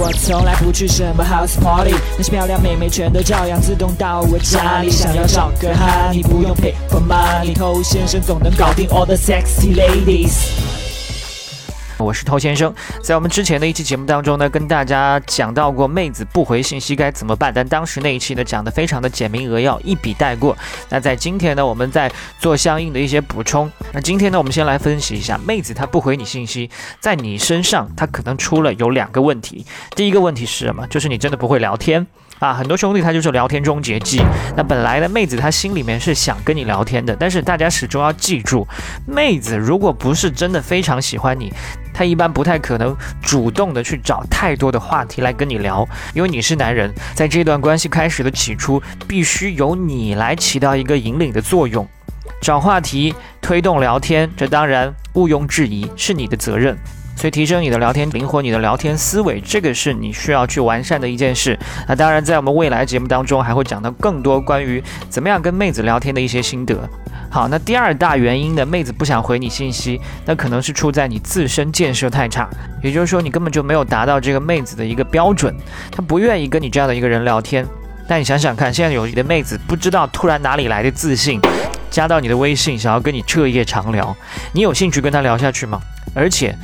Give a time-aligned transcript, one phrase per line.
[0.00, 4.88] 我从来不去什么 house party，那些漂亮妹妹全都照样自动到我家里。
[4.88, 10.67] 想要找个哈，你不用 pay for money，偷先生总能搞定 all the sexy ladies。
[12.04, 12.72] 我是偷先生，
[13.02, 20.56] 在我们之前的一期节目当中呢，跟大家讲到过妹子不回信息该怎么办，但当时那一期呢讲的非常的简明扼要，一笔带过。
[20.88, 23.70] 那在今天呢，我们在做相应的一些补充。
[23.92, 29.66] 那今天呢，我们先来分析一下妹子她不回你信息，在你身上她可能出了有两个问题。
[29.96, 30.86] 第一个问题是什么？
[30.86, 32.06] 就是你真的不会聊天。
[32.38, 34.22] 啊，很多兄弟他就是聊天终结技。
[34.56, 38.64] 那本来呢，妹子她心里面是想跟你聊天的，但是大家始终要记住，
[39.08, 41.52] 妹子如果不是真的非常喜欢你，
[41.98, 45.84] 他一般不太可能主动的去找太多的话题来跟你聊，
[46.14, 51.84] 因为你是男人，在这段关系开始的起初，必须由你来起到一个引领的作用，
[52.40, 56.78] 找话题，推动聊天，这当然毋庸置疑是你的责任。
[57.18, 61.58] 所以提升你的聊天灵活，你的聊天思维，这个是你需要去完善的一件事。
[61.88, 64.80] 那当然，在我们未来节目当中，还会讲到更多关于
[65.10, 66.78] 怎么样跟妹子聊天的一些心得。
[67.28, 72.48] 好，那第二大原因呢，妹子不想回你信息，那可能是出在你自身建设太差，
[72.84, 75.52] 也就是说，你根本就没有达到这个妹子的一个标准，
[75.90, 77.66] 她不愿意跟你这样的一个人聊天。
[78.06, 81.40] 但你想想看，现在有你的妹子不知道突然哪里来的自信，
[81.90, 84.16] 加到你的微信，想要跟你彻夜长聊，
[84.52, 85.80] 你有兴趣跟她聊下去吗？
[86.14, 86.54] 而且，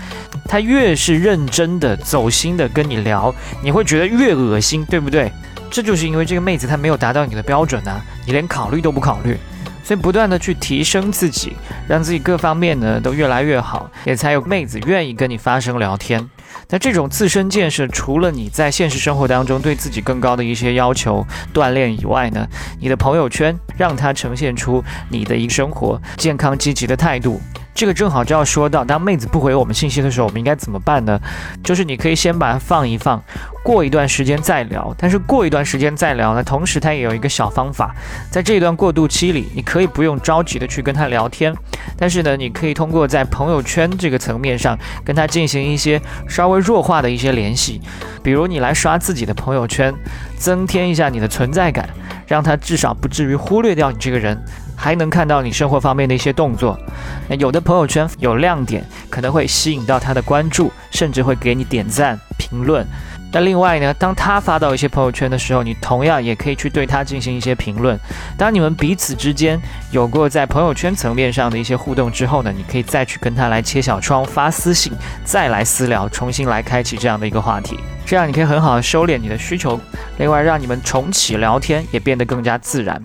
[0.47, 5.31] 他越是认真的、走心的跟你聊，你会觉得越恶心，对不对？
[5.71, 9.37] 这就是因为这个妹子她没有达到你的标准呢，你连考虑都不考虑，
[9.83, 11.55] 所以不断的去提升自己，
[11.89, 16.31] 让自己各方面呢都越来越好，也才有妹子愿意跟你发生聊天。
[16.71, 22.47] 那这种自身建设，除了你在现实生活当中对自己更高的一些要求、锻炼以外呢，
[22.81, 27.41] 你的朋友圈让它呈现出你的一个生活健康积极的态度。
[27.75, 31.21] 这个正好就要说到，当妹子不回我们信息的时候，我们应该怎么办呢？
[31.65, 33.21] 就是你可以先把它放一放，
[33.65, 34.95] 过一段时间再聊。
[34.97, 37.93] 但是过一段时间再聊呢，同时它也有一个小方法，
[38.31, 41.53] 在这一段过渡期里，你可以不用着急的去跟他聊天，
[41.99, 47.81] 但是呢，你可以通过在朋友圈这个层面上跟他进行一些稍微弱化的一些联系，
[48.23, 49.93] 比如你来刷自己的朋友圈，
[50.37, 51.89] 增添一下你的存在感，
[52.29, 54.41] 让他至少不至于忽略掉你这个人。
[54.85, 56.79] 还能看到你生活方面的一些动作，
[57.27, 62.87] 那有的朋友圈有亮点，可能会吸引到他的关注，甚至会给你点赞、评论。
[63.33, 67.99] 那另外呢，当他发到一些朋友圈的时候，你同样也可以去对他进行一些评论。
[68.37, 69.59] 当你们彼此之间
[69.91, 74.93] 有过在朋友圈层面上的一些互动之后呢，你可以再去跟他来切小窗、发私信，
[75.25, 77.81] 再来私聊，重新来开启这样的一个话题。
[78.05, 79.81] 这样你可以很好的收敛你的需求，
[80.19, 83.01] 另外让你们重启聊天也变得更加自然。